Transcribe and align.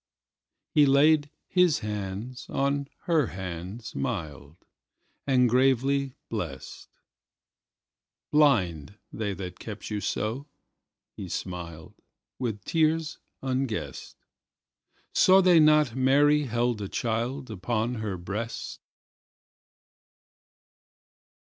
He 0.73 0.87
laid 0.87 1.29
his 1.47 1.81
hands 1.85 2.47
on 2.49 2.87
her 3.03 3.27
hands 3.27 3.93
mild, 3.93 4.57
And 5.27 5.47
gravely 5.47 6.15
blessed;"Blind, 6.27 8.97
they 9.13 9.35
that 9.35 9.59
kept 9.59 9.91
you 9.91 9.99
so," 10.01 10.47
he 11.15 11.29
smiled, 11.29 11.93
With 12.39 12.65
tears 12.65 13.19
unguessed."Saw 13.43 15.39
they 15.39 15.59
not 15.59 15.95
Mary 15.95 16.45
held 16.45 16.81
a 16.81 16.89
childUpon 16.89 17.99
her 17.99 18.17
breast?" 18.17 18.79